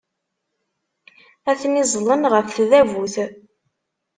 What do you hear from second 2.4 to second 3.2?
tdabut.